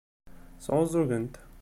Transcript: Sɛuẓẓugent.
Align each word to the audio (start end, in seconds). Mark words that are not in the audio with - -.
Sɛuẓẓugent. 0.65 1.33